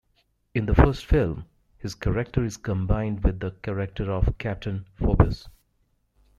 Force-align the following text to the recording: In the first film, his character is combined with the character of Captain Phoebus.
In 0.55 0.65
the 0.65 0.73
first 0.73 1.05
film, 1.05 1.45
his 1.77 1.93
character 1.93 2.43
is 2.43 2.57
combined 2.57 3.23
with 3.23 3.39
the 3.39 3.51
character 3.61 4.11
of 4.11 4.35
Captain 4.39 4.87
Phoebus. 4.95 5.47